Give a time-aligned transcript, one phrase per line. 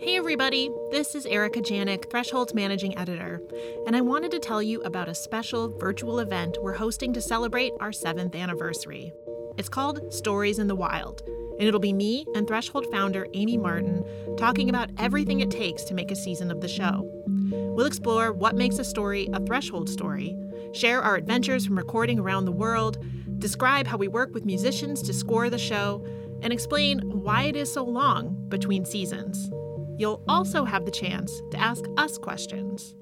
[0.00, 3.42] Hey, everybody, this is Erica Janik, Threshold's managing editor,
[3.84, 7.72] and I wanted to tell you about a special virtual event we're hosting to celebrate
[7.80, 9.12] our seventh anniversary.
[9.56, 11.22] It's called Stories in the Wild,
[11.58, 14.04] and it'll be me and Threshold founder Amy Martin
[14.36, 17.02] talking about everything it takes to make a season of the show.
[17.50, 20.36] We'll explore what makes a story a Threshold story,
[20.74, 23.04] share our adventures from recording around the world,
[23.40, 26.06] describe how we work with musicians to score the show,
[26.40, 29.50] and explain why it is so long between seasons.
[29.98, 32.94] You'll also have the chance to ask us questions.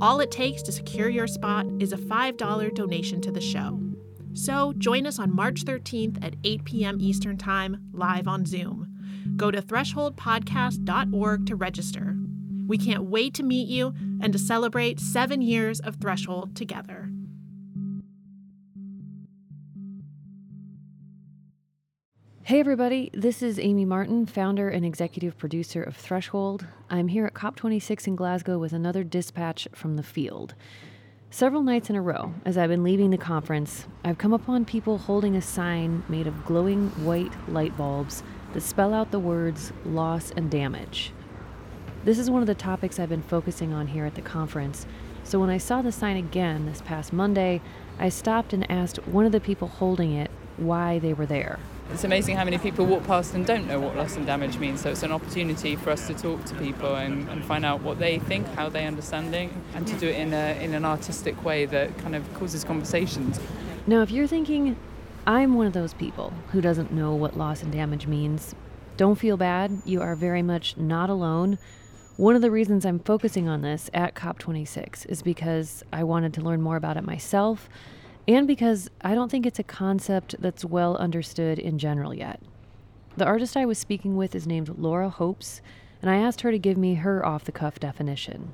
[0.00, 3.78] All it takes to secure your spot is a $5 donation to the show.
[4.32, 6.96] So join us on March 13th at 8 p.m.
[7.00, 8.86] Eastern Time, live on Zoom.
[9.36, 12.16] Go to thresholdpodcast.org to register.
[12.66, 17.09] We can't wait to meet you and to celebrate seven years of Threshold together.
[22.50, 26.66] Hey, everybody, this is Amy Martin, founder and executive producer of Threshold.
[26.90, 30.56] I'm here at COP26 in Glasgow with another dispatch from the field.
[31.30, 34.98] Several nights in a row, as I've been leaving the conference, I've come upon people
[34.98, 40.32] holding a sign made of glowing white light bulbs that spell out the words loss
[40.32, 41.12] and damage.
[42.04, 44.88] This is one of the topics I've been focusing on here at the conference,
[45.22, 47.60] so when I saw the sign again this past Monday,
[48.00, 51.60] I stopped and asked one of the people holding it why they were there.
[51.92, 54.80] It's amazing how many people walk past and don't know what loss and damage means.
[54.80, 57.98] So it's an opportunity for us to talk to people and, and find out what
[57.98, 61.44] they think, how they understand it, and to do it in, a, in an artistic
[61.44, 63.40] way that kind of causes conversations.
[63.88, 64.76] Now, if you're thinking,
[65.26, 68.54] I'm one of those people who doesn't know what loss and damage means,
[68.96, 69.82] don't feel bad.
[69.84, 71.58] You are very much not alone.
[72.16, 76.40] One of the reasons I'm focusing on this at COP26 is because I wanted to
[76.40, 77.68] learn more about it myself
[78.30, 82.40] and because I don't think it's a concept that's well understood in general yet.
[83.16, 85.60] The artist I was speaking with is named Laura Hopes,
[86.00, 88.52] and I asked her to give me her off the cuff definition.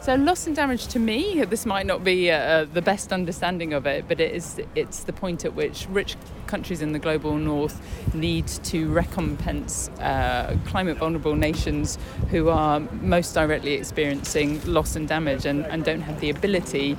[0.00, 3.84] So loss and damage to me, this might not be uh, the best understanding of
[3.84, 6.16] it, but it is it's the point at which rich
[6.46, 7.82] countries in the global north
[8.14, 11.98] need to recompense uh, climate vulnerable nations
[12.30, 16.96] who are most directly experiencing loss and damage and, and don't have the ability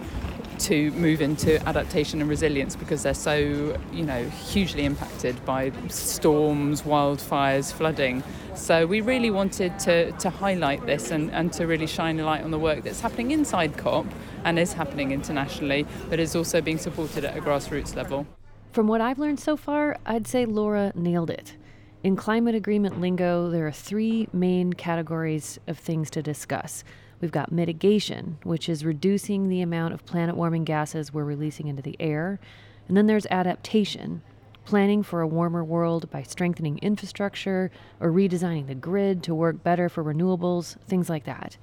[0.62, 6.84] to move into adaptation and resilience because they're so, you know, hugely impacted by storms,
[6.84, 8.24] wildfires, flooding.
[8.56, 12.44] So we really wanted to, to highlight this and, and to really shine a light
[12.44, 14.06] on the work that's happening inside COP
[14.44, 18.28] and is happening internationally, but is also being supported at a grassroots level.
[18.72, 21.58] From what I've learned so far, I'd say Laura nailed it.
[22.04, 26.84] In climate agreement lingo, there are three main categories of things to discuss
[27.22, 31.84] We've got mitigation, which is reducing the amount of planet warming gases we're releasing into
[31.84, 32.40] the air.
[32.88, 34.24] And then there's adaptation,
[34.66, 39.88] planning for a warmer world by strengthening infrastructure or redesigning the grid to work better
[39.88, 41.58] for renewables, things like that.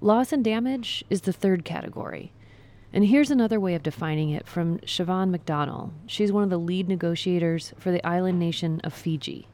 [0.00, 2.32] Loss and damage is the third category.
[2.92, 5.90] And here's another way of defining it from Siobhan McDonnell.
[6.06, 9.48] She's one of the lead negotiators for the island nation of Fiji.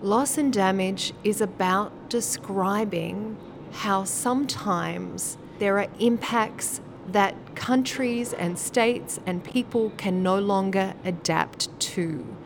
[0.00, 3.36] Loss and damage is about describing
[3.72, 11.78] how sometimes there are impacts that countries and states and people can no longer adapt
[11.80, 12.36] to.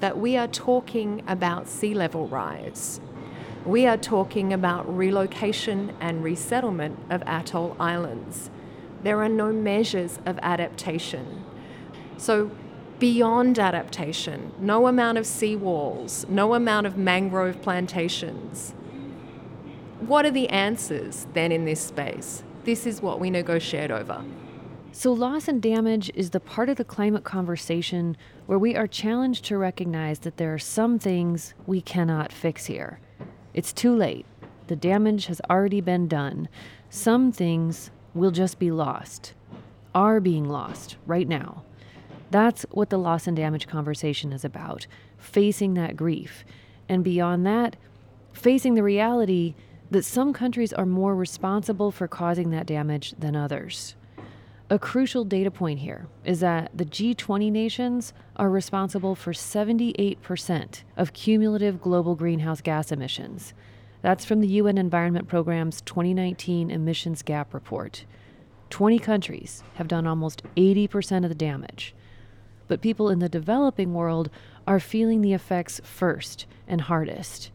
[0.00, 3.00] That we are talking about sea level rise.
[3.64, 8.50] We are talking about relocation and resettlement of atoll islands.
[9.02, 11.44] There are no measures of adaptation.
[12.16, 12.50] So,
[12.98, 18.74] beyond adaptation, no amount of seawalls, no amount of mangrove plantations,
[20.06, 22.42] what are the answers then in this space?
[22.64, 24.24] This is what we negotiate over.
[24.92, 28.16] So, loss and damage is the part of the climate conversation
[28.46, 32.98] where we are challenged to recognize that there are some things we cannot fix here.
[33.54, 34.26] It's too late.
[34.66, 36.48] The damage has already been done.
[36.88, 39.34] Some things will just be lost,
[39.94, 41.62] are being lost right now.
[42.30, 44.86] That's what the loss and damage conversation is about
[45.18, 46.44] facing that grief.
[46.88, 47.76] And beyond that,
[48.32, 49.54] facing the reality
[49.90, 53.96] that some countries are more responsible for causing that damage than others.
[54.72, 61.12] A crucial data point here is that the G20 nations are responsible for 78% of
[61.12, 63.52] cumulative global greenhouse gas emissions.
[64.00, 68.04] That's from the UN Environment Programme's 2019 Emissions Gap Report.
[68.70, 71.92] 20 countries have done almost 80% of the damage.
[72.68, 74.30] But people in the developing world
[74.68, 77.50] are feeling the effects first and hardest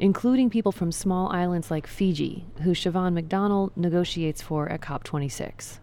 [0.00, 5.78] including people from small islands like Fiji, who Siobhan McDonnell negotiates for at COP26.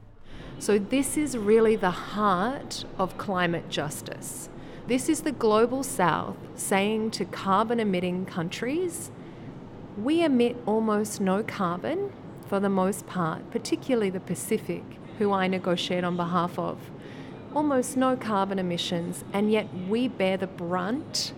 [0.60, 4.50] So, this is really the heart of climate justice.
[4.88, 9.12] This is the global south saying to carbon emitting countries,
[9.96, 12.12] We emit almost no carbon
[12.48, 14.84] for the most part, particularly the Pacific,
[15.20, 16.90] who I negotiate on behalf of.
[17.54, 21.34] Almost no carbon emissions, and yet we bear the brunt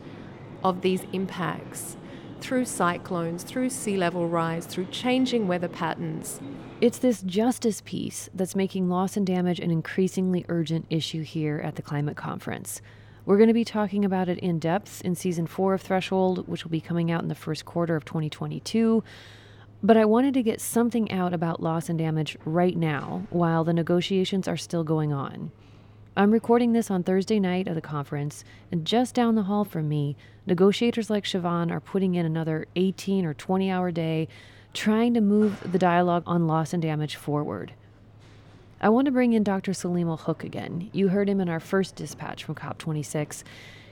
[0.64, 1.98] of these impacts
[2.39, 6.39] through cyclones, through sea level rise, through changing weather patterns.
[6.81, 11.75] It's this justice piece that's making loss and damage an increasingly urgent issue here at
[11.75, 12.81] the climate conference.
[13.25, 16.63] We're going to be talking about it in depth in season four of Threshold, which
[16.63, 19.03] will be coming out in the first quarter of 2022.
[19.83, 23.74] But I wanted to get something out about loss and damage right now while the
[23.74, 25.51] negotiations are still going on.
[26.17, 29.88] I'm recording this on Thursday night of the conference, and just down the hall from
[29.88, 34.27] me, negotiators like Siobhan are putting in another 18 or 20 hour day
[34.73, 37.73] trying to move the dialogue on loss and damage forward.
[38.81, 39.71] I want to bring in Dr.
[39.71, 40.89] Saleemul Huq again.
[40.94, 43.44] You heard him in our first dispatch from COP26.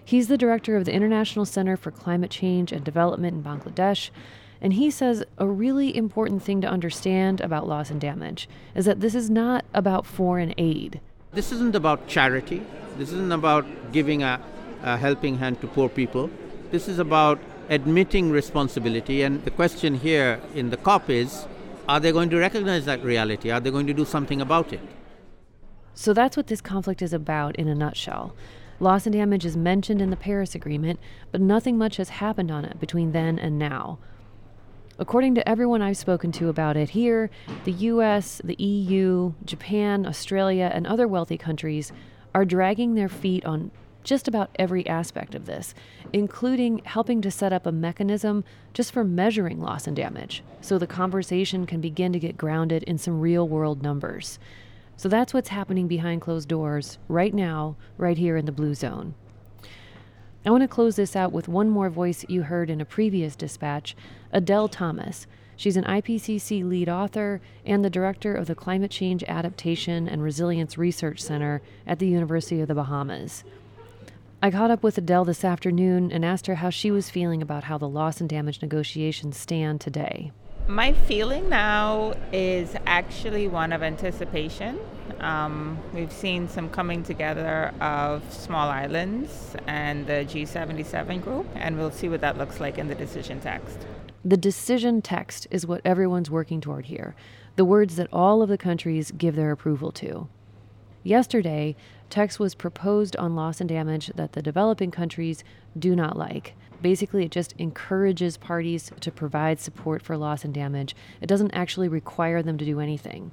[0.03, 4.09] He's the director of the International Center for Climate Change and Development in Bangladesh.
[4.59, 9.01] And he says a really important thing to understand about loss and damage is that
[9.01, 10.99] this is not about foreign aid.
[11.37, 12.63] This isn't about charity.
[12.97, 14.41] This isn't about giving a,
[14.81, 16.31] a helping hand to poor people.
[16.71, 17.39] This is about
[17.69, 19.21] admitting responsibility.
[19.21, 21.45] And the question here in the COP is
[21.87, 23.51] are they going to recognize that reality?
[23.51, 24.79] Are they going to do something about it?
[25.93, 28.35] So that's what this conflict is about in a nutshell.
[28.79, 30.99] Loss and damage is mentioned in the Paris Agreement,
[31.31, 33.99] but nothing much has happened on it between then and now.
[34.99, 37.29] According to everyone I've spoken to about it here,
[37.65, 41.91] the US, the EU, Japan, Australia, and other wealthy countries
[42.33, 43.69] are dragging their feet on
[44.03, 45.75] just about every aspect of this,
[46.13, 50.87] including helping to set up a mechanism just for measuring loss and damage, so the
[50.87, 54.39] conversation can begin to get grounded in some real world numbers.
[54.95, 59.13] So that's what's happening behind closed doors right now, right here in the Blue Zone.
[60.47, 63.35] I want to close this out with one more voice you heard in a previous
[63.35, 63.97] dispatch
[64.33, 65.27] Adelle Thomas.
[65.57, 70.77] She's an IPCC lead author and the director of the Climate Change Adaptation and Resilience
[70.77, 73.43] Research Center at the University of the Bahamas.
[74.41, 77.65] I caught up with Adelle this afternoon and asked her how she was feeling about
[77.65, 80.31] how the loss and damage negotiations stand today.
[80.67, 84.77] My feeling now is actually one of anticipation.
[85.21, 91.91] Um, we've seen some coming together of small islands and the G77 group, and we'll
[91.91, 93.87] see what that looks like in the decision text.
[94.25, 97.15] The decision text is what everyone's working toward here,
[97.55, 100.27] the words that all of the countries give their approval to.
[101.01, 101.77] Yesterday,
[102.09, 105.45] text was proposed on loss and damage that the developing countries
[105.79, 106.55] do not like.
[106.81, 110.95] Basically, it just encourages parties to provide support for loss and damage.
[111.21, 113.31] It doesn't actually require them to do anything.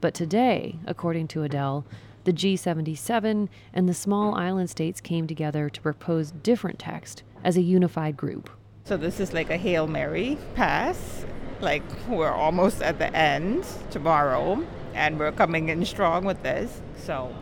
[0.00, 1.84] But today, according to Adelle,
[2.24, 7.62] the G77 and the small island states came together to propose different text as a
[7.62, 8.50] unified group.
[8.84, 11.24] So this is like a Hail Mary pass.
[11.60, 16.80] Like we're almost at the end tomorrow and we're coming in strong with this.
[16.96, 17.34] So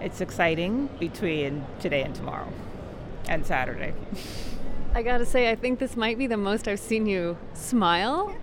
[0.00, 2.52] it's exciting between today and tomorrow
[3.28, 3.94] and Saturday.
[4.94, 8.34] I gotta say, I think this might be the most I've seen you smile.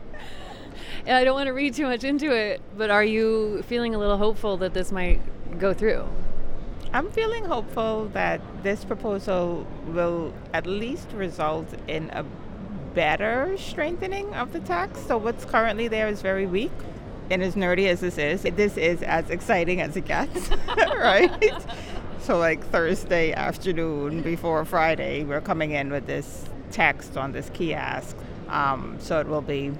[1.06, 3.98] And I don't want to read too much into it, but are you feeling a
[3.98, 5.22] little hopeful that this might
[5.60, 6.08] go through?
[6.92, 12.26] I'm feeling hopeful that this proposal will at least result in a
[12.96, 15.00] better strengthening of the tax.
[15.06, 16.71] So, what's currently there is very weak.
[17.30, 21.54] And as nerdy as this is, this is as exciting as it gets, right?
[22.21, 28.16] So, like Thursday afternoon before Friday, we're coming in with this text on this kiosk.
[28.49, 29.71] Um, so, it will be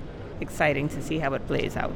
[0.42, 1.94] exciting to see how it plays out.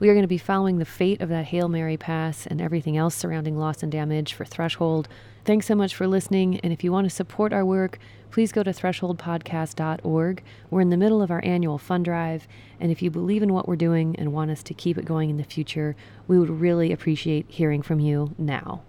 [0.00, 2.96] We are going to be following the fate of that Hail Mary pass and everything
[2.96, 5.08] else surrounding loss and damage for Threshold.
[5.44, 6.60] Thanks so much for listening.
[6.60, 7.98] And if you want to support our work,
[8.30, 10.42] please go to thresholdpodcast.org.
[10.70, 12.46] We're in the middle of our annual fund drive.
[12.78, 15.30] And if you believe in what we're doing and want us to keep it going
[15.30, 15.96] in the future,
[16.26, 18.82] we would really appreciate hearing from you now.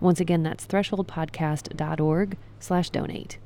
[0.00, 3.38] Once again, that's thresholdpodcast.org slash donate.